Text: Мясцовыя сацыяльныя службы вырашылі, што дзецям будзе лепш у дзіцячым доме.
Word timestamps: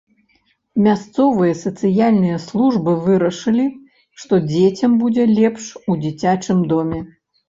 Мясцовыя 0.85 1.57
сацыяльныя 1.63 2.37
службы 2.45 2.91
вырашылі, 3.07 3.65
што 4.21 4.39
дзецям 4.47 4.95
будзе 5.03 5.27
лепш 5.37 5.69
у 5.91 5.99
дзіцячым 6.07 6.65
доме. 6.73 6.99